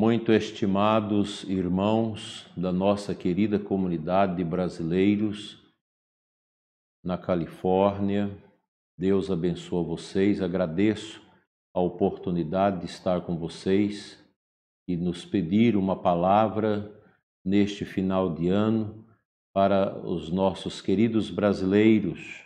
[0.00, 5.62] muito estimados irmãos da nossa querida comunidade de brasileiros
[7.04, 8.34] na Califórnia.
[8.96, 10.40] Deus abençoe vocês.
[10.40, 11.20] Agradeço
[11.74, 14.18] a oportunidade de estar com vocês
[14.88, 16.90] e nos pedir uma palavra
[17.44, 19.04] neste final de ano
[19.52, 22.42] para os nossos queridos brasileiros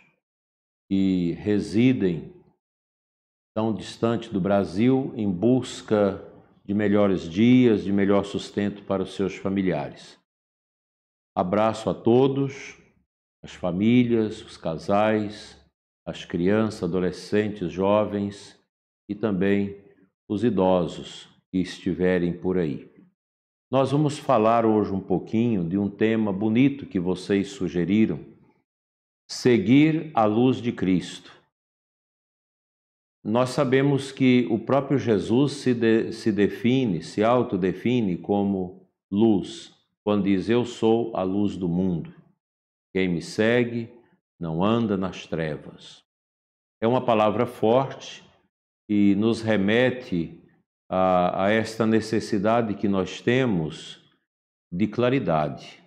[0.89, 2.33] que residem
[3.55, 6.34] tão distante do Brasil em busca
[6.65, 10.19] de melhores dias, de melhor sustento para os seus familiares.
[11.35, 12.77] Abraço a todos,
[13.43, 15.63] as famílias, os casais,
[16.05, 18.59] as crianças, adolescentes, jovens
[19.07, 19.77] e também
[20.27, 22.91] os idosos que estiverem por aí.
[23.71, 28.19] Nós vamos falar hoje um pouquinho de um tema bonito que vocês sugeriram:
[29.29, 31.34] seguir a luz de Cristo.
[33.27, 39.73] Nós sabemos que o próprio Jesus se, de, se define, se autodefine como luz,
[40.03, 42.13] quando diz: Eu sou a luz do mundo.
[42.93, 43.91] Quem me segue
[44.39, 46.03] não anda nas trevas.
[46.79, 48.23] É uma palavra forte
[48.87, 50.39] e nos remete
[50.87, 54.07] a, a esta necessidade que nós temos
[54.71, 55.81] de claridade.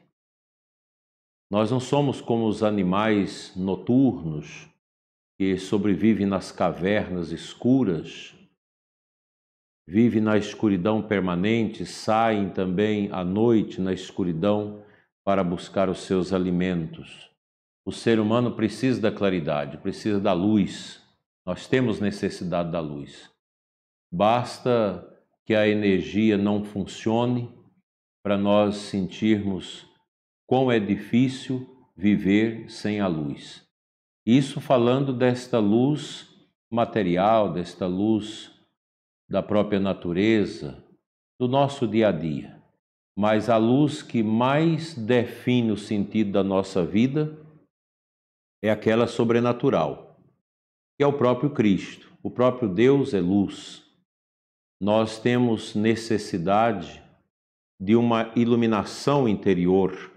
[1.49, 4.69] Nós não somos como os animais noturnos
[5.39, 8.35] que sobrevive nas cavernas escuras,
[9.87, 14.83] vive na escuridão permanente, saem também à noite na escuridão
[15.25, 17.31] para buscar os seus alimentos.
[17.87, 21.01] O ser humano precisa da claridade, precisa da luz.
[21.47, 23.31] Nós temos necessidade da luz.
[24.13, 25.09] Basta
[25.47, 27.49] que a energia não funcione
[28.25, 29.87] para nós sentirmos
[30.47, 33.68] quão é difícil viver sem a luz.
[34.29, 36.29] Isso falando desta luz
[36.71, 38.53] material, desta luz
[39.27, 40.85] da própria natureza,
[41.41, 42.63] do nosso dia a dia.
[43.17, 47.39] Mas a luz que mais define o sentido da nossa vida
[48.63, 50.21] é aquela sobrenatural,
[50.99, 52.13] que é o próprio Cristo.
[52.23, 53.83] O próprio Deus é luz.
[54.79, 57.03] Nós temos necessidade
[57.81, 60.13] de uma iluminação interior.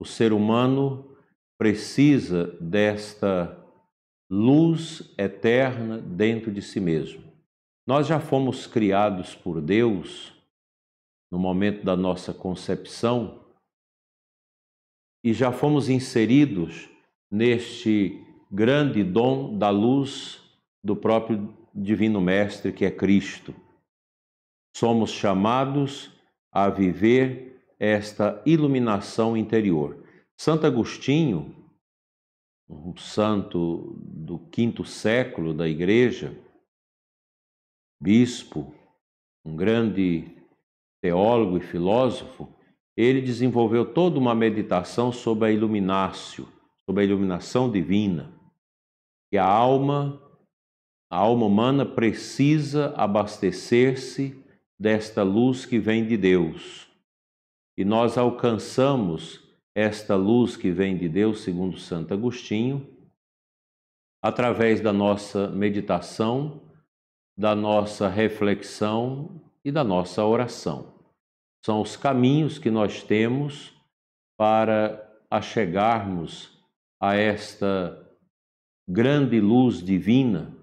[0.00, 1.11] O ser humano
[1.62, 3.56] precisa desta
[4.28, 7.22] luz eterna dentro de si mesmo.
[7.86, 10.34] Nós já fomos criados por Deus
[11.30, 13.44] no momento da nossa concepção
[15.22, 16.90] e já fomos inseridos
[17.30, 20.42] neste grande dom da luz
[20.82, 23.54] do próprio Divino Mestre que é Cristo.
[24.76, 26.10] Somos chamados
[26.50, 30.01] a viver esta iluminação interior.
[30.44, 31.54] Santo Agostinho,
[32.68, 36.36] um santo do quinto século da Igreja,
[38.02, 38.74] bispo,
[39.44, 40.36] um grande
[41.00, 42.52] teólogo e filósofo,
[42.96, 46.48] ele desenvolveu toda uma meditação sobre a iluminácio,
[46.84, 48.28] sobre a iluminação divina,
[49.30, 50.20] que a alma,
[51.08, 54.44] a alma humana precisa abastecer-se
[54.76, 56.88] desta luz que vem de Deus.
[57.78, 59.41] E nós alcançamos
[59.74, 62.86] esta luz que vem de Deus, segundo Santo Agostinho,
[64.22, 66.60] através da nossa meditação,
[67.36, 70.92] da nossa reflexão e da nossa oração.
[71.64, 73.72] São os caminhos que nós temos
[74.36, 76.58] para achegarmos
[77.00, 77.98] a esta
[78.88, 80.54] grande luz divina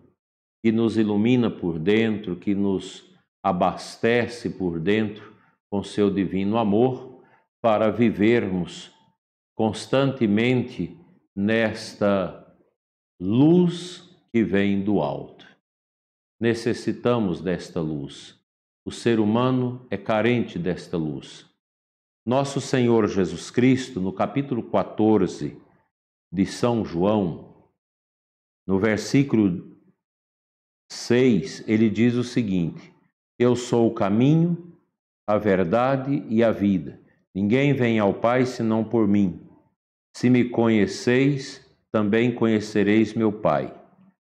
[0.62, 3.10] que nos ilumina por dentro, que nos
[3.44, 5.34] abastece por dentro
[5.72, 7.24] com seu divino amor,
[7.62, 8.92] para vivermos
[9.60, 10.98] constantemente
[11.36, 12.56] nesta
[13.20, 15.46] luz que vem do alto.
[16.40, 18.40] Necessitamos desta luz.
[18.86, 21.46] O ser humano é carente desta luz.
[22.26, 25.62] Nosso Senhor Jesus Cristo, no capítulo 14
[26.32, 27.54] de São João,
[28.66, 29.78] no versículo
[30.90, 32.94] 6, ele diz o seguinte:
[33.38, 34.74] Eu sou o caminho,
[35.28, 36.98] a verdade e a vida.
[37.36, 39.49] Ninguém vem ao Pai senão por mim.
[40.14, 43.74] Se me conheceis, também conhecereis meu Pai.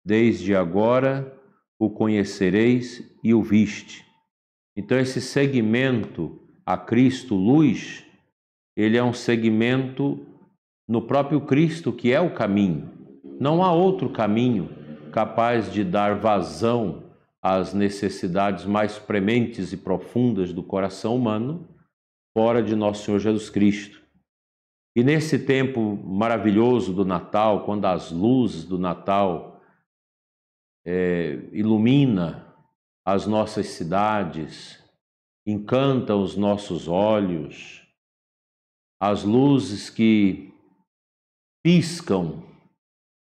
[0.06, 1.38] Desde agora
[1.80, 4.06] o conhecereis e o viste.
[4.76, 8.06] Então, esse segmento a Cristo luz,
[8.76, 10.26] ele é um segmento
[10.88, 12.90] no próprio Cristo, que é o caminho.
[13.40, 14.70] Não há outro caminho
[15.12, 17.04] capaz de dar vazão
[17.42, 21.68] às necessidades mais prementes e profundas do coração humano,
[22.36, 24.03] fora de nosso Senhor Jesus Cristo.
[24.96, 29.60] E nesse tempo maravilhoso do Natal, quando as luzes do Natal
[30.86, 32.54] é, ilumina
[33.06, 34.82] as nossas cidades,
[35.46, 37.86] encantam os nossos olhos,
[39.02, 40.54] as luzes que
[41.64, 42.44] piscam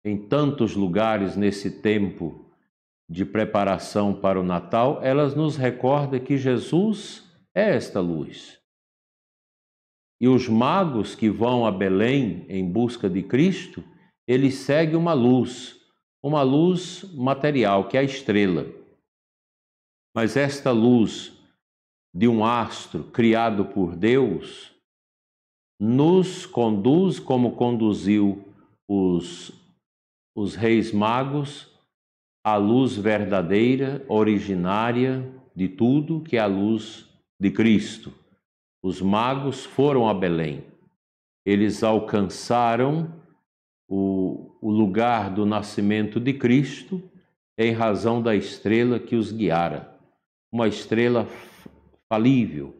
[0.04, 2.46] em tantos lugares nesse tempo
[3.08, 7.24] de preparação para o Natal, elas nos recordam que Jesus
[7.54, 8.57] é esta luz.
[10.20, 13.84] E os magos que vão a Belém em busca de Cristo,
[14.26, 15.80] eles seguem uma luz,
[16.22, 18.66] uma luz material, que é a estrela.
[20.14, 21.32] Mas esta luz
[22.12, 24.74] de um astro criado por Deus
[25.80, 28.44] nos conduz como conduziu
[28.88, 29.52] os,
[30.36, 31.70] os reis magos
[32.44, 38.12] à luz verdadeira, originária de tudo, que é a luz de Cristo.
[38.82, 40.64] Os magos foram a Belém.
[41.44, 43.12] Eles alcançaram
[43.88, 47.02] o, o lugar do nascimento de Cristo
[47.56, 49.98] em razão da estrela que os guiara.
[50.52, 51.26] Uma estrela
[52.08, 52.76] falível,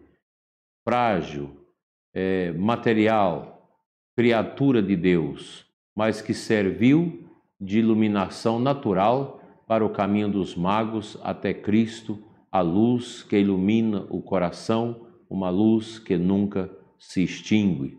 [0.85, 1.67] frágil,
[2.15, 3.77] é, material,
[4.17, 5.67] criatura de Deus,
[5.97, 7.29] mas que serviu
[7.61, 14.23] de iluminação natural para o caminho dos magos até Cristo, a luz que ilumina o
[14.23, 17.99] coração, uma luz que nunca se extingue.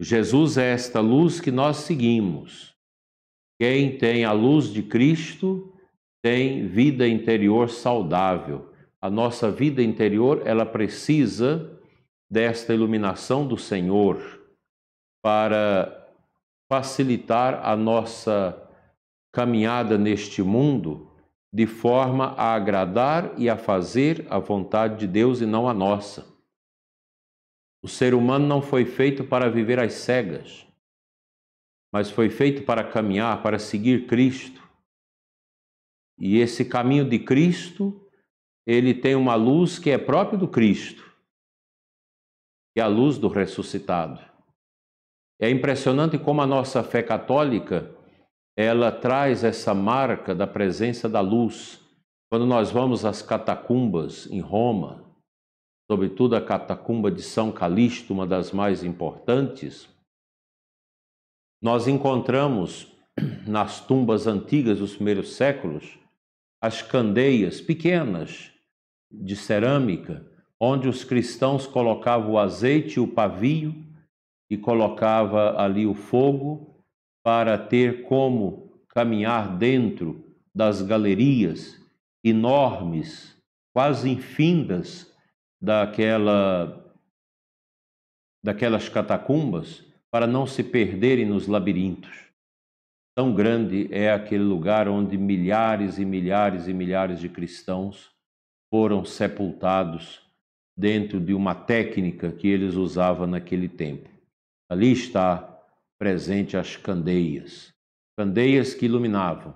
[0.00, 2.74] Jesus é esta luz que nós seguimos.
[3.60, 5.74] Quem tem a luz de Cristo
[6.22, 8.72] tem vida interior saudável.
[9.00, 11.78] A nossa vida interior, ela precisa
[12.30, 14.40] desta iluminação do Senhor
[15.22, 16.08] para
[16.70, 18.56] facilitar a nossa
[19.32, 21.10] caminhada neste mundo
[21.52, 26.29] de forma a agradar e a fazer a vontade de Deus e não a nossa.
[27.82, 30.66] O ser humano não foi feito para viver às cegas,
[31.92, 34.62] mas foi feito para caminhar, para seguir Cristo.
[36.18, 38.08] E esse caminho de Cristo,
[38.66, 41.02] ele tem uma luz que é própria do Cristo,
[42.74, 44.20] que é a luz do ressuscitado.
[45.40, 47.96] É impressionante como a nossa fé católica
[48.54, 51.80] ela traz essa marca da presença da luz.
[52.30, 55.09] Quando nós vamos às catacumbas em Roma,
[55.90, 59.88] sobretudo a catacumba de São Calixto, uma das mais importantes,
[61.60, 62.86] nós encontramos
[63.44, 65.98] nas tumbas antigas dos primeiros séculos
[66.62, 68.52] as candeias pequenas
[69.10, 70.24] de cerâmica,
[70.60, 73.74] onde os cristãos colocavam o azeite e o pavio
[74.48, 76.84] e colocava ali o fogo
[77.20, 81.84] para ter como caminhar dentro das galerias
[82.22, 83.36] enormes,
[83.74, 85.09] quase infindas
[85.60, 86.86] daquela
[88.42, 92.30] daquelas catacumbas para não se perderem nos labirintos.
[93.14, 98.10] Tão grande é aquele lugar onde milhares e milhares e milhares de cristãos
[98.72, 100.22] foram sepultados
[100.76, 104.08] dentro de uma técnica que eles usavam naquele tempo.
[104.70, 105.60] Ali está
[105.98, 107.74] presente as candeias,
[108.16, 109.54] candeias que iluminavam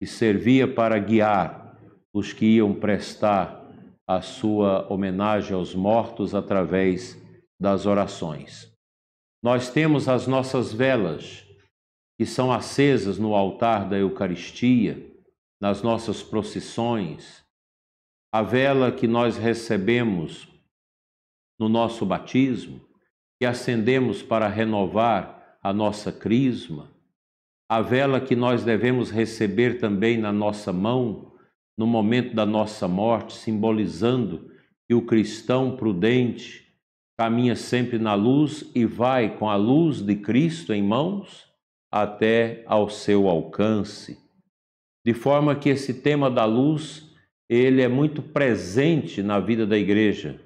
[0.00, 1.76] e servia para guiar
[2.14, 3.61] os que iam prestar
[4.06, 7.20] a sua homenagem aos mortos através
[7.58, 8.72] das orações.
[9.42, 11.46] Nós temos as nossas velas,
[12.18, 15.10] que são acesas no altar da Eucaristia,
[15.60, 17.44] nas nossas procissões,
[18.32, 20.48] a vela que nós recebemos
[21.58, 22.80] no nosso batismo,
[23.38, 26.90] que acendemos para renovar a nossa crisma,
[27.68, 31.31] a vela que nós devemos receber também na nossa mão,
[31.76, 34.50] no momento da nossa morte, simbolizando
[34.88, 36.62] que o cristão prudente
[37.18, 41.46] caminha sempre na luz e vai com a luz de Cristo em mãos
[41.90, 44.18] até ao seu alcance.
[45.04, 47.14] De forma que esse tema da luz,
[47.48, 50.40] ele é muito presente na vida da igreja.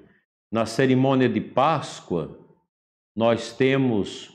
[0.51, 2.39] Na cerimônia de Páscoa,
[3.15, 4.33] nós temos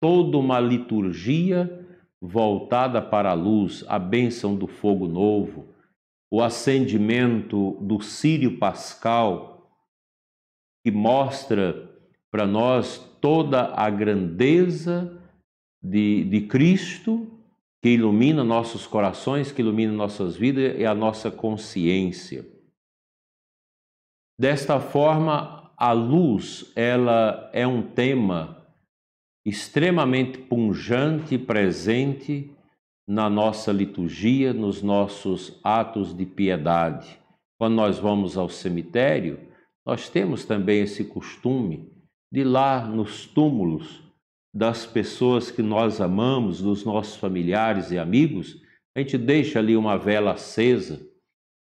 [0.00, 1.86] toda uma liturgia
[2.20, 5.74] voltada para a luz, a bênção do fogo novo,
[6.30, 9.70] o acendimento do Sírio Pascal,
[10.84, 11.90] que mostra
[12.30, 15.20] para nós toda a grandeza
[15.82, 17.26] de, de Cristo,
[17.82, 22.46] que ilumina nossos corações, que ilumina nossas vidas e a nossa consciência.
[24.38, 28.66] Desta forma, a luz, ela é um tema
[29.44, 32.54] extremamente punjante presente
[33.10, 37.18] na nossa liturgia, nos nossos atos de piedade.
[37.58, 39.40] Quando nós vamos ao cemitério,
[39.84, 41.90] nós temos também esse costume
[42.32, 44.00] de lá nos túmulos
[44.54, 48.62] das pessoas que nós amamos, dos nossos familiares e amigos,
[48.96, 51.04] a gente deixa ali uma vela acesa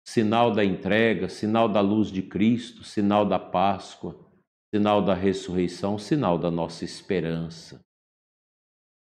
[0.03, 4.19] sinal da entrega, sinal da luz de Cristo, sinal da Páscoa,
[4.73, 7.85] sinal da ressurreição, sinal da nossa esperança.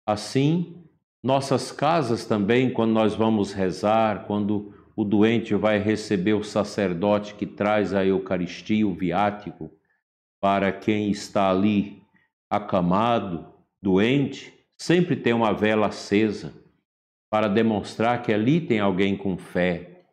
[0.08, 0.89] Assim,
[1.24, 7.46] nossas casas também, quando nós vamos rezar, quando o doente vai receber o sacerdote que
[7.46, 9.72] traz a Eucaristia, o viático,
[10.42, 12.02] para quem está ali
[12.50, 13.46] acamado,
[13.82, 16.54] doente, sempre tem uma vela acesa
[17.30, 20.04] para demonstrar que ali tem alguém com fé.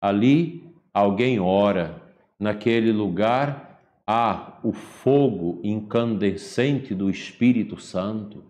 [0.00, 2.02] Ali alguém ora.
[2.38, 8.44] Naquele lugar há o fogo incandescente do Espírito Santo.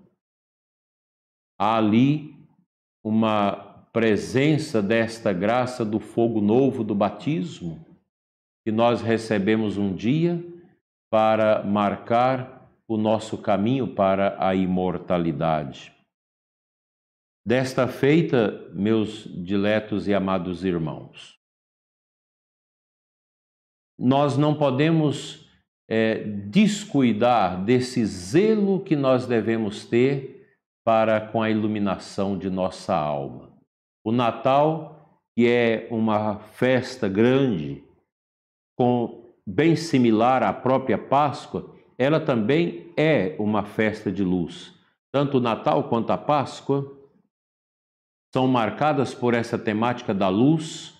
[1.59, 2.37] Há ali
[3.03, 7.85] uma presença desta graça do fogo novo do batismo
[8.65, 10.45] que nós recebemos um dia
[11.11, 15.93] para marcar o nosso caminho para a imortalidade.
[17.45, 21.38] Desta feita, meus diletos e amados irmãos,
[23.99, 25.50] nós não podemos
[25.88, 30.38] é, descuidar desse zelo que nós devemos ter
[30.88, 33.52] para com a iluminação de nossa alma.
[34.02, 37.85] O Natal, que é uma festa grande,
[38.75, 44.75] com bem similar à própria Páscoa, ela também é uma festa de luz.
[45.12, 46.90] Tanto o Natal quanto a Páscoa
[48.33, 50.99] são marcadas por essa temática da luz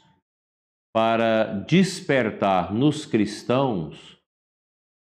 [0.95, 4.19] para despertar nos cristãos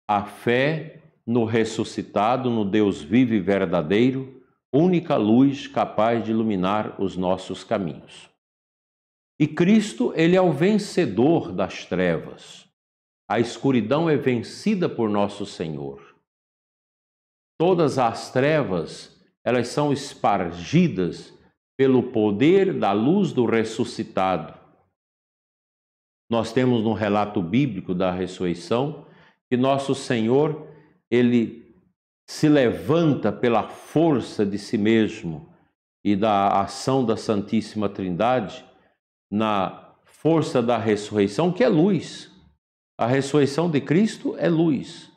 [0.10, 4.39] a fé no ressuscitado, no Deus vivo e verdadeiro,
[4.74, 8.30] única luz capaz de iluminar os nossos caminhos.
[9.40, 12.68] E Cristo, ele é o vencedor das trevas.
[13.28, 16.16] A escuridão é vencida por nosso Senhor.
[17.58, 21.34] Todas as trevas, elas são espargidas
[21.78, 24.58] pelo poder da luz do ressuscitado.
[26.30, 29.06] Nós temos no relato bíblico da ressurreição
[29.50, 30.68] que nosso Senhor,
[31.10, 31.69] ele
[32.30, 35.52] se levanta pela força de si mesmo
[36.06, 38.64] e da ação da Santíssima Trindade
[39.32, 42.32] na força da ressurreição, que é luz.
[42.96, 45.12] A ressurreição de Cristo é luz.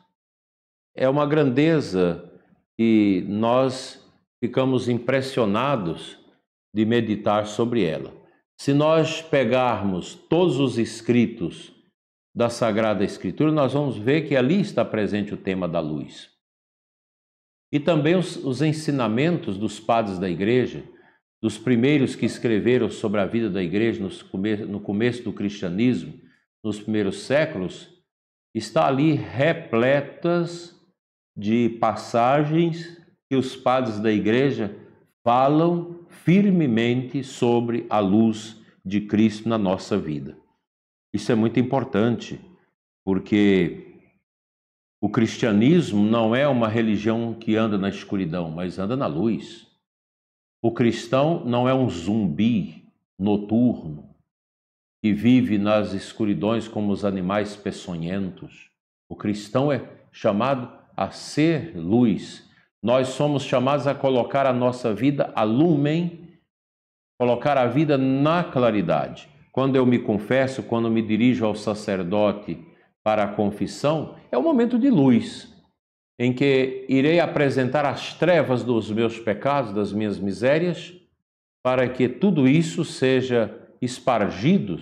[0.95, 2.31] É uma grandeza
[2.79, 4.03] e nós
[4.43, 6.17] ficamos impressionados
[6.73, 8.11] de meditar sobre ela.
[8.59, 11.71] Se nós pegarmos todos os escritos
[12.35, 16.32] da Sagrada Escritura, nós vamos ver que ali está presente o tema da luz.
[17.73, 20.83] E também os, os ensinamentos dos padres da igreja,
[21.41, 24.07] dos primeiros que escreveram sobre a vida da igreja
[24.69, 26.13] no, começo do cristianismo,
[26.63, 27.89] nos primeiros séculos,
[28.53, 30.79] está ali repletas
[31.35, 34.77] de passagens que os padres da igreja
[35.23, 40.37] falam firmemente sobre a luz de Cristo na nossa vida.
[41.11, 42.39] Isso é muito importante,
[43.03, 43.92] porque
[45.03, 49.67] o cristianismo não é uma religião que anda na escuridão, mas anda na luz.
[50.63, 52.85] O cristão não é um zumbi
[53.19, 54.15] noturno
[55.01, 58.69] que vive nas escuridões como os animais peçonhentos.
[59.09, 62.49] O cristão é chamado a ser luz
[62.83, 66.27] nós somos chamados a colocar a nossa vida a lumen,
[67.17, 69.29] colocar a vida na claridade.
[69.53, 72.72] Quando eu me confesso, quando me dirijo ao sacerdote
[73.03, 75.53] para a confissão, é o momento de luz,
[76.17, 80.93] em que irei apresentar as trevas dos meus pecados, das minhas misérias,
[81.61, 84.79] para que tudo isso seja espargido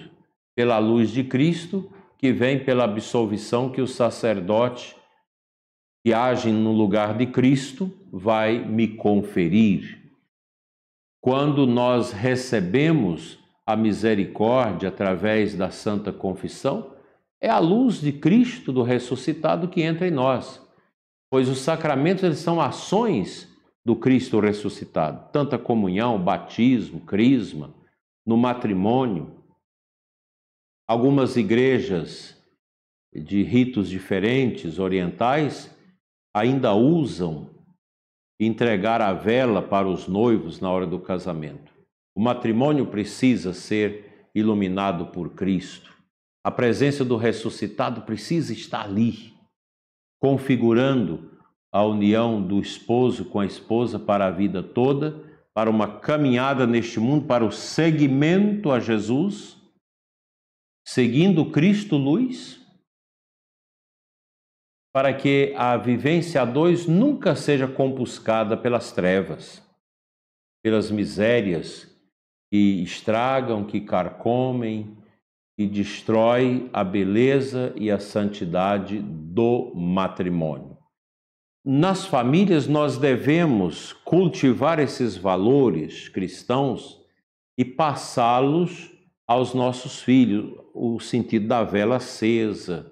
[0.55, 4.95] pela luz de Cristo, que vem pela absolvição que o sacerdote
[6.03, 9.99] que age no lugar de Cristo vai me conferir.
[11.19, 16.95] Quando nós recebemos a misericórdia através da Santa Confissão,
[17.41, 20.61] é a luz de Cristo do ressuscitado que entra em nós,
[21.29, 23.49] pois os sacramentos eles são ações
[23.83, 27.73] do Cristo ressuscitado, tanta comunhão, batismo, crisma,
[28.23, 29.43] no matrimônio.
[30.87, 32.37] Algumas igrejas
[33.11, 35.75] de ritos diferentes orientais
[36.33, 37.49] ainda usam
[38.39, 41.73] entregar a vela para os noivos na hora do casamento.
[42.15, 45.91] O matrimônio precisa ser iluminado por Cristo.
[46.43, 49.33] A presença do ressuscitado precisa estar ali,
[50.19, 51.39] configurando
[51.71, 56.99] a união do esposo com a esposa para a vida toda, para uma caminhada neste
[56.99, 59.57] mundo, para o seguimento a Jesus,
[60.85, 62.61] seguindo Cristo luz
[64.93, 69.63] para que a vivência a dois nunca seja compuscada pelas trevas,
[70.61, 71.89] pelas misérias
[72.51, 74.97] que estragam, que carcomem,
[75.67, 80.77] destrói a beleza e a santidade do matrimônio.
[81.63, 86.99] Nas famílias, nós devemos cultivar esses valores cristãos
[87.57, 88.91] e passá-los
[89.27, 92.91] aos nossos filhos, o sentido da vela acesa,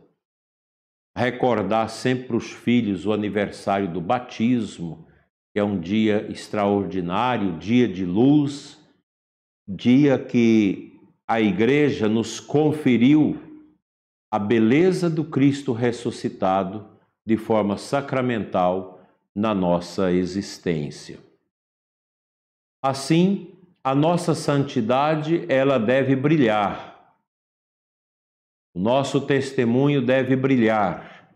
[1.17, 5.07] recordar sempre os filhos o aniversário do batismo,
[5.51, 8.79] que é um dia extraordinário, dia de luz,
[9.67, 10.88] dia que
[11.29, 13.39] a igreja nos conferiu
[14.31, 16.89] a beleza do Cristo ressuscitado
[17.23, 18.99] de forma sacramental
[19.35, 21.19] na nossa existência.
[22.83, 27.13] Assim, a nossa santidade ela deve brilhar.
[28.73, 31.29] O nosso testemunho deve brilhar,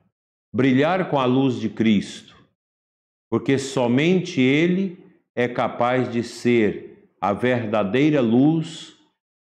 [0.51, 2.35] brilhar com a luz de Cristo,
[3.29, 8.93] porque somente ele é capaz de ser a verdadeira luz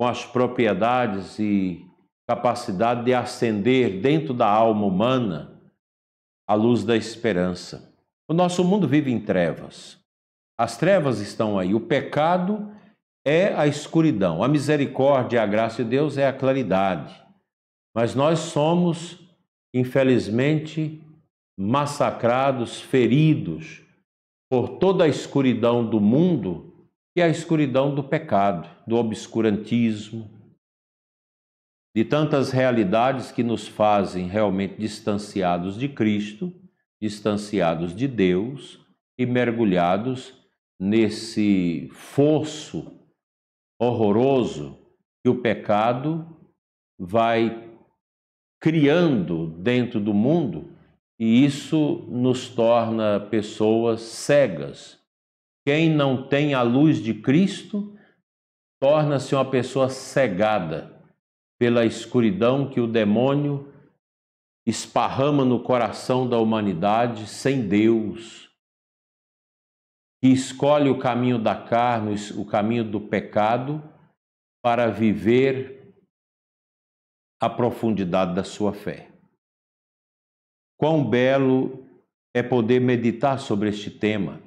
[0.00, 1.86] com as propriedades e
[2.26, 5.60] capacidade de acender dentro da alma humana
[6.48, 7.94] a luz da esperança.
[8.26, 10.02] O nosso mundo vive em trevas.
[10.58, 11.74] As trevas estão aí.
[11.74, 12.74] O pecado
[13.26, 14.42] é a escuridão.
[14.42, 17.22] A misericórdia e a graça de Deus é a claridade.
[17.94, 19.18] Mas nós somos,
[19.74, 21.04] infelizmente,
[21.58, 23.82] massacrados, feridos
[24.50, 26.69] por toda a escuridão do mundo
[27.16, 30.30] e a escuridão do pecado, do obscurantismo,
[31.94, 36.52] de tantas realidades que nos fazem realmente distanciados de Cristo,
[37.00, 38.78] distanciados de Deus
[39.18, 40.34] e mergulhados
[40.78, 43.00] nesse fosso
[43.78, 44.78] horroroso
[45.22, 46.36] que o pecado
[46.98, 47.68] vai
[48.60, 50.76] criando dentro do mundo
[51.18, 54.99] e isso nos torna pessoas cegas.
[55.66, 57.96] Quem não tem a luz de Cristo
[58.80, 60.98] torna-se uma pessoa cegada
[61.58, 63.70] pela escuridão que o demônio
[64.66, 68.50] esparrama no coração da humanidade sem Deus,
[70.22, 73.82] que escolhe o caminho da carne, o caminho do pecado,
[74.62, 75.94] para viver
[77.40, 79.10] a profundidade da sua fé.
[80.78, 81.86] Quão belo
[82.34, 84.40] é poder meditar sobre este tema,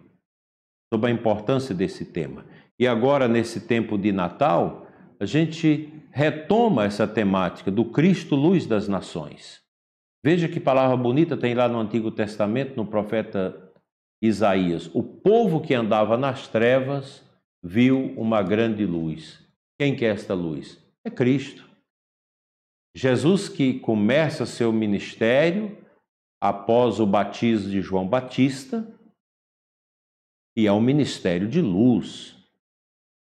[0.94, 2.46] sobre a importância desse tema.
[2.80, 4.86] E agora, nesse tempo de Natal,
[5.20, 9.60] a gente retoma essa temática do Cristo luz das nações.
[10.24, 13.72] Veja que palavra bonita tem lá no Antigo Testamento, no profeta
[14.22, 14.88] Isaías.
[14.94, 17.28] O povo que andava nas trevas
[17.64, 19.44] viu uma grande luz.
[19.80, 20.80] Quem que é esta luz?
[21.04, 21.68] É Cristo.
[22.96, 25.76] Jesus que começa seu ministério
[26.40, 28.88] após o batismo de João Batista,
[30.56, 32.36] e é um ministério de luz,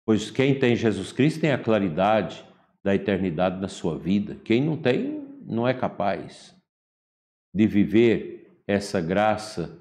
[0.07, 2.45] pois quem tem Jesus Cristo tem a claridade,
[2.83, 4.37] da eternidade na sua vida.
[4.45, 6.55] Quem não tem, não é capaz
[7.55, 9.79] de viver essa graça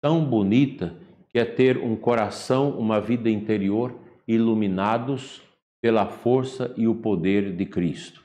[0.00, 0.96] tão bonita
[1.28, 5.42] que é ter um coração, uma vida interior iluminados
[5.80, 8.24] pela força e o poder de Cristo.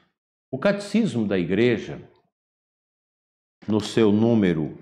[0.52, 2.02] O Catecismo da Igreja,
[3.68, 4.78] no seu número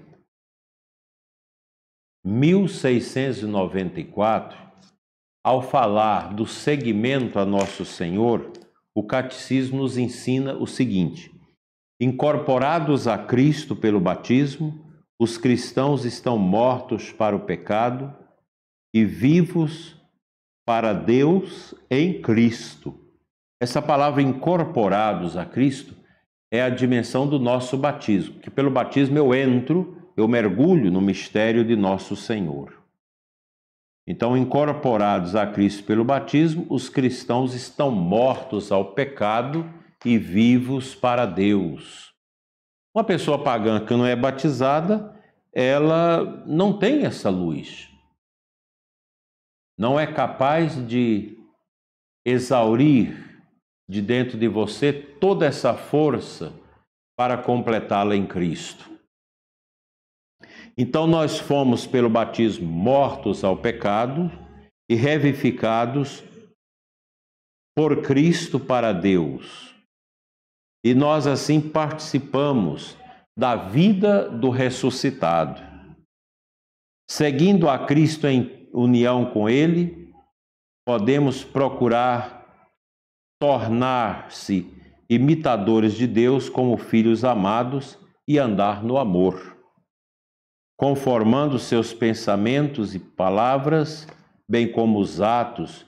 [2.23, 4.57] 1694,
[5.43, 8.49] ao falar do seguimento a Nosso Senhor,
[8.95, 11.29] o catecismo nos ensina o seguinte:
[11.99, 14.81] incorporados a Cristo pelo batismo,
[15.19, 18.15] os cristãos estão mortos para o pecado
[18.93, 19.97] e vivos
[20.65, 22.97] para Deus em Cristo.
[23.61, 25.95] Essa palavra incorporados a Cristo
[26.51, 31.65] é a dimensão do nosso batismo, que pelo batismo eu entro, eu mergulho no mistério
[31.65, 32.81] de nosso Senhor.
[34.05, 39.69] Então, incorporados a Cristo pelo batismo, os cristãos estão mortos ao pecado
[40.03, 42.13] e vivos para Deus.
[42.93, 45.19] Uma pessoa pagã que não é batizada,
[45.53, 47.89] ela não tem essa luz.
[49.77, 51.37] Não é capaz de
[52.25, 53.41] exaurir
[53.87, 56.53] de dentro de você toda essa força
[57.15, 58.92] para completá-la em Cristo.
[60.77, 64.31] Então nós fomos pelo batismo mortos ao pecado
[64.89, 66.23] e revivificados
[67.75, 69.73] por Cristo para Deus.
[70.83, 72.97] E nós assim participamos
[73.37, 75.61] da vida do ressuscitado.
[77.09, 80.11] Seguindo a Cristo em união com Ele,
[80.85, 82.43] podemos procurar
[83.39, 84.67] tornar-se
[85.09, 89.52] imitadores de Deus como filhos amados e andar no amor
[90.77, 94.07] conformando seus pensamentos e palavras,
[94.49, 95.85] bem como os atos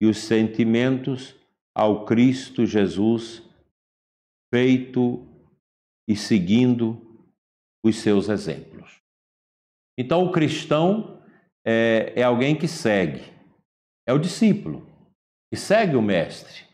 [0.00, 1.34] e os sentimentos
[1.74, 3.42] ao Cristo Jesus
[4.52, 5.26] feito
[6.08, 7.00] e seguindo
[7.84, 9.00] os seus exemplos.
[9.98, 11.22] Então, o cristão
[11.66, 13.22] é, é alguém que segue,
[14.06, 14.86] é o discípulo,
[15.50, 16.64] que segue o mestre.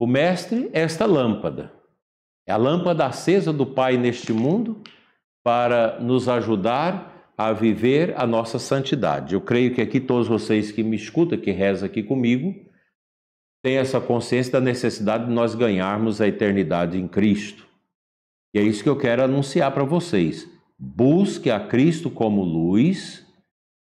[0.00, 1.72] O mestre é esta lâmpada,
[2.46, 4.82] é a lâmpada acesa do Pai neste mundo
[5.46, 9.32] para nos ajudar a viver a nossa santidade.
[9.32, 12.52] Eu creio que aqui todos vocês que me escutam, que rezam aqui comigo,
[13.62, 17.64] têm essa consciência da necessidade de nós ganharmos a eternidade em Cristo.
[18.52, 20.50] E é isso que eu quero anunciar para vocês.
[20.76, 23.24] Busque a Cristo como luz,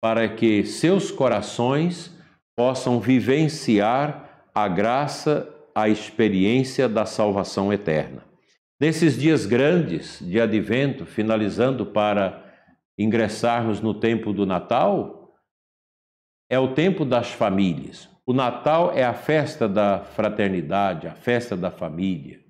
[0.00, 2.16] para que seus corações
[2.56, 8.31] possam vivenciar a graça, a experiência da salvação eterna.
[8.82, 12.52] Nesses dias grandes de advento, finalizando para
[12.98, 15.38] ingressarmos no tempo do Natal,
[16.50, 18.10] é o tempo das famílias.
[18.26, 22.44] O Natal é a festa da fraternidade, a festa da família.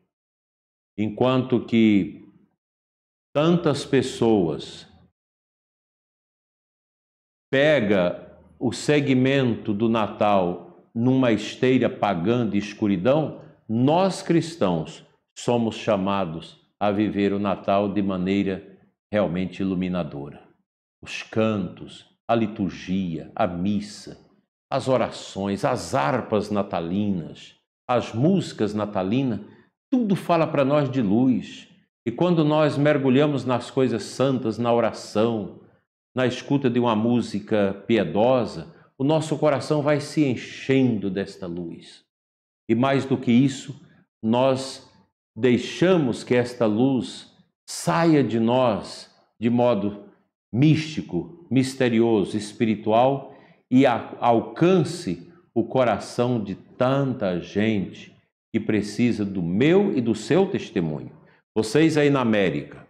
[0.97, 2.27] Enquanto que
[3.35, 4.89] tantas pessoas
[7.51, 15.07] pega o segmento do Natal numa esteira pagã de escuridão, nós cristãos
[15.39, 18.79] somos chamados a viver o Natal de maneira
[19.13, 20.43] realmente iluminadora.
[21.03, 24.19] Os cantos, a liturgia, a missa,
[24.71, 27.55] as orações, as harpas natalinas,
[27.89, 29.41] as músicas natalinas,
[29.91, 31.69] tudo fala para nós de luz.
[32.07, 35.61] E quando nós mergulhamos nas coisas santas, na oração,
[36.15, 42.05] na escuta de uma música piedosa, o nosso coração vai se enchendo desta luz.
[42.69, 43.79] E mais do que isso,
[44.23, 44.91] nós
[45.35, 47.33] deixamos que esta luz
[47.67, 50.05] saia de nós de modo
[50.53, 53.35] místico, misterioso, espiritual
[53.71, 58.15] e alcance o coração de tanta gente
[58.53, 61.11] que precisa do meu e do seu testemunho.
[61.55, 62.87] Vocês aí na América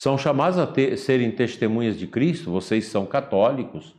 [0.00, 3.94] são chamados a ter, serem testemunhas de Cristo, vocês são católicos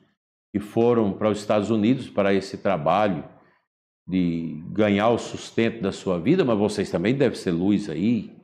[0.53, 3.23] e foram para os Estados Unidos para esse trabalho
[4.07, 8.35] de ganhar o sustento da sua vida, mas vocês também devem ser luz aí.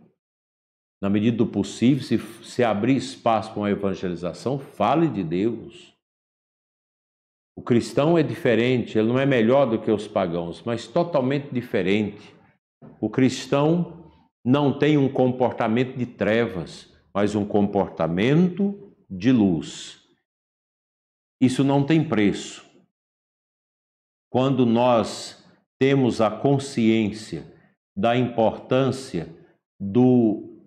[1.01, 5.93] Na medida do possível, se, se abrir espaço para uma evangelização, fale de Deus.
[7.55, 12.33] O cristão é diferente, ele não é melhor do que os pagãos, mas totalmente diferente.
[12.99, 14.11] O cristão
[14.43, 20.01] não tem um comportamento de trevas, mas um comportamento de luz.
[21.39, 22.65] Isso não tem preço.
[24.29, 25.42] Quando nós
[25.83, 27.43] temos a consciência
[27.93, 29.27] da importância
[29.77, 30.61] do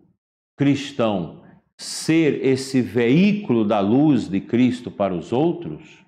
[0.59, 1.43] cristão
[1.75, 6.05] ser esse veículo da luz de Cristo para os outros,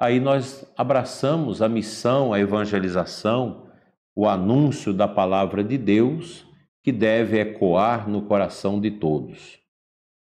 [0.00, 3.70] aí nós abraçamos a missão, a evangelização,
[4.16, 6.46] o anúncio da palavra de Deus
[6.82, 9.58] que deve ecoar no coração de todos.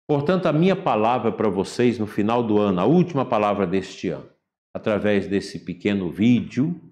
[0.07, 4.29] Portanto, a minha palavra para vocês no final do ano, a última palavra deste ano,
[4.73, 6.88] através desse pequeno vídeo,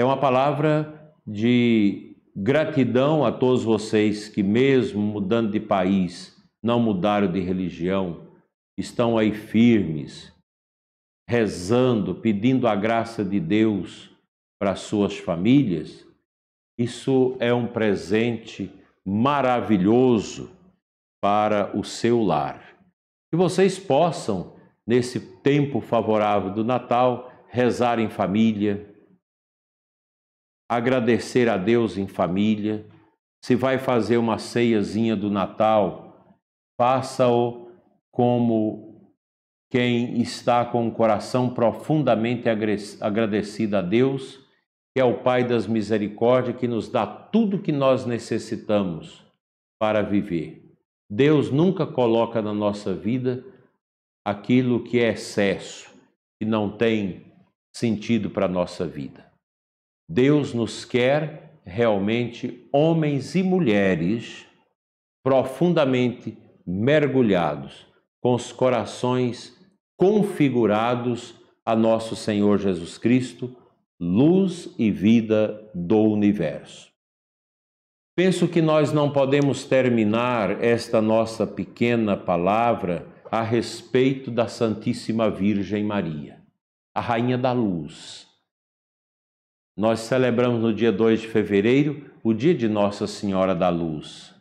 [0.00, 7.30] é uma palavra de gratidão a todos vocês que, mesmo mudando de país, não mudaram
[7.30, 8.22] de religião,
[8.78, 10.32] estão aí firmes,
[11.28, 14.10] rezando, pedindo a graça de Deus
[14.58, 16.06] para suas famílias.
[16.78, 18.72] Isso é um presente
[19.04, 20.50] maravilhoso
[21.20, 22.74] para o seu lar.
[23.30, 24.54] Que vocês possam,
[24.86, 28.89] nesse tempo favorável do Natal, rezar em família,
[30.70, 32.86] agradecer a Deus em família.
[33.44, 36.36] Se vai fazer uma ceiazinha do Natal,
[36.80, 37.72] faça-o
[38.12, 39.10] como
[39.68, 44.38] quem está com o coração profundamente agradecido a Deus,
[44.94, 49.24] que é o Pai das misericórdias, que nos dá tudo que nós necessitamos
[49.80, 50.72] para viver.
[51.10, 53.44] Deus nunca coloca na nossa vida
[54.24, 55.92] aquilo que é excesso,
[56.40, 57.32] que não tem
[57.74, 59.29] sentido para a nossa vida.
[60.12, 64.44] Deus nos quer realmente homens e mulheres
[65.22, 67.86] profundamente mergulhados,
[68.20, 69.56] com os corações
[69.96, 73.56] configurados a nosso Senhor Jesus Cristo,
[74.00, 76.90] luz e vida do universo.
[78.16, 85.84] Penso que nós não podemos terminar esta nossa pequena palavra a respeito da Santíssima Virgem
[85.84, 86.42] Maria,
[86.92, 88.28] a Rainha da Luz
[89.80, 94.34] nós celebramos no dia 2 de fevereiro o dia de Nossa Senhora da Luz.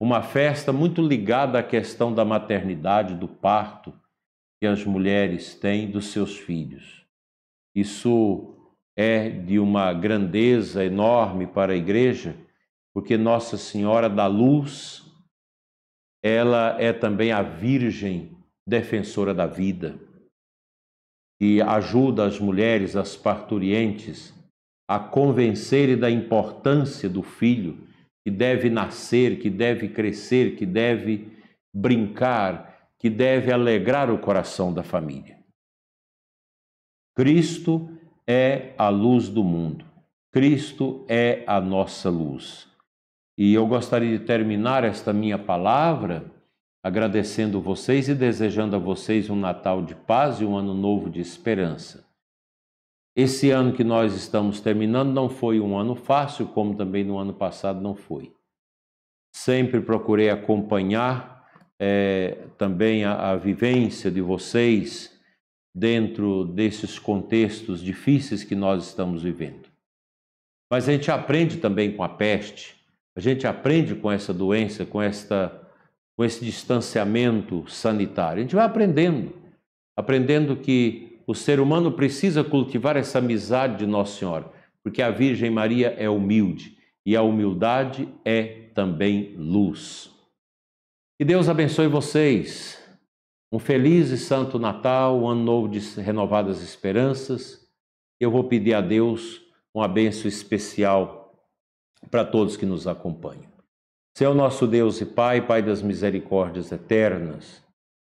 [0.00, 3.92] Uma festa muito ligada à questão da maternidade, do parto
[4.58, 7.04] que as mulheres têm dos seus filhos.
[7.74, 8.54] Isso
[8.96, 12.34] é de uma grandeza enorme para a igreja
[12.94, 15.04] porque Nossa Senhora da Luz,
[16.24, 18.34] ela é também a Virgem
[18.66, 20.00] defensora da vida
[21.38, 24.40] e ajuda as mulheres, as parturientes,
[24.94, 27.88] a convencerem da importância do filho
[28.22, 31.32] que deve nascer, que deve crescer, que deve
[31.74, 35.38] brincar, que deve alegrar o coração da família.
[37.16, 37.88] Cristo
[38.26, 39.86] é a luz do mundo.
[40.30, 42.68] Cristo é a nossa luz.
[43.38, 46.30] E eu gostaria de terminar esta minha palavra
[46.84, 51.20] agradecendo vocês e desejando a vocês um Natal de paz e um ano novo de
[51.20, 52.11] esperança.
[53.14, 57.34] Esse ano que nós estamos terminando não foi um ano fácil, como também no ano
[57.34, 58.32] passado não foi.
[59.34, 61.46] Sempre procurei acompanhar
[61.78, 65.12] é, também a, a vivência de vocês
[65.74, 69.68] dentro desses contextos difíceis que nós estamos vivendo.
[70.70, 72.76] Mas a gente aprende também com a peste,
[73.14, 75.58] a gente aprende com essa doença, com esta
[76.14, 78.38] com esse distanciamento sanitário.
[78.38, 79.34] A gente vai aprendendo,
[79.96, 85.50] aprendendo que o ser humano precisa cultivar essa amizade de Nossa Senhora, porque a Virgem
[85.50, 90.10] Maria é humilde e a humildade é também luz.
[91.18, 92.78] Que Deus abençoe vocês.
[93.50, 97.66] Um feliz e santo Natal, um ano novo de renovadas esperanças.
[98.20, 99.40] Eu vou pedir a Deus
[99.72, 101.34] uma bênção especial
[102.10, 103.50] para todos que nos acompanham.
[104.14, 107.64] Seu nosso Deus e Pai, Pai das misericórdias eternas,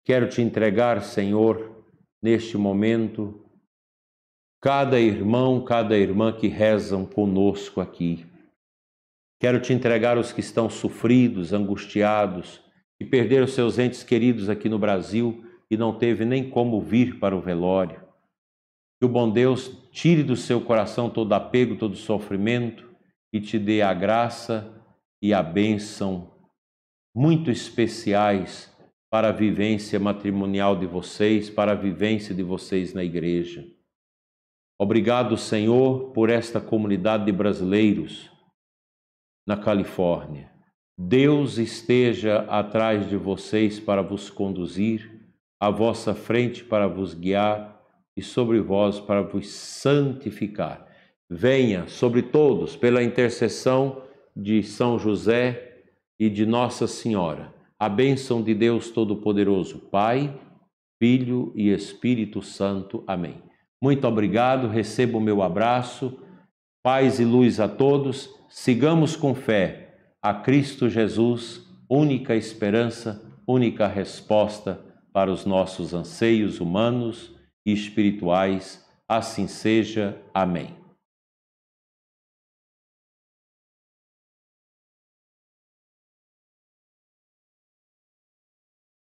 [0.05, 1.82] quero te entregar, Senhor,
[2.23, 3.45] neste momento,
[4.61, 8.25] cada irmão, cada irmã que rezam conosco aqui.
[9.41, 12.63] Quero te entregar os que estão sofridos, angustiados,
[13.01, 17.37] e perderam seus entes queridos aqui no Brasil e não teve nem como vir para
[17.37, 18.01] o velório.
[19.01, 22.89] Que o bom Deus tire do seu coração todo apego, todo sofrimento
[23.33, 24.73] e te dê a graça
[25.21, 26.31] e a bênção
[27.13, 28.72] muito especiais
[29.13, 33.63] para a vivência matrimonial de vocês, para a vivência de vocês na igreja.
[34.81, 38.31] Obrigado, Senhor, por esta comunidade de brasileiros
[39.47, 40.51] na Califórnia.
[40.97, 47.83] Deus esteja atrás de vocês para vos conduzir, à vossa frente para vos guiar
[48.17, 50.87] e sobre vós para vos santificar.
[51.29, 55.83] Venha sobre todos pela intercessão de São José
[56.19, 57.61] e de Nossa Senhora.
[57.83, 60.33] A bênção de Deus Todo-Poderoso, Pai,
[61.01, 63.03] Filho e Espírito Santo.
[63.09, 63.43] Amém.
[63.83, 66.17] Muito obrigado, recebo o meu abraço.
[66.81, 68.31] Paz e luz a todos.
[68.49, 74.81] Sigamos com fé a Cristo Jesus, única esperança, única resposta
[75.13, 77.35] para os nossos anseios humanos
[77.67, 78.87] e espirituais.
[79.09, 80.23] Assim seja.
[80.33, 80.82] Amém.